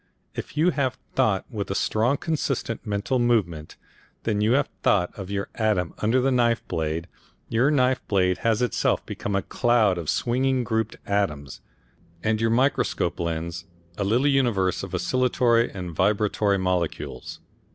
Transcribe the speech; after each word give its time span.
If 0.33 0.57
you 0.57 0.71
have 0.71 0.97
thought 1.13 1.45
with 1.51 1.69
a 1.69 1.75
strong 1.75 2.17
consistent 2.17 2.87
mental 2.87 3.19
movement, 3.19 3.75
then 4.23 4.37
when 4.37 4.41
you 4.41 4.53
have 4.53 4.67
thought 4.81 5.13
of 5.15 5.29
your 5.29 5.49
atom 5.53 5.93
under 5.99 6.19
the 6.19 6.31
knife 6.31 6.67
blade, 6.67 7.07
your 7.49 7.69
knife 7.69 8.01
blade 8.07 8.39
has 8.39 8.63
itself 8.63 9.05
become 9.05 9.35
a 9.35 9.43
cloud 9.43 9.99
of 9.99 10.09
swinging 10.09 10.63
grouped 10.63 10.95
atoms, 11.05 11.61
and 12.23 12.41
your 12.41 12.49
microscope 12.49 13.19
lens 13.19 13.65
a 13.95 14.03
little 14.03 14.25
universe 14.25 14.81
of 14.81 14.95
oscillatory 14.95 15.69
and 15.71 15.91
vibratory 15.95 16.57
molecules. 16.57 17.39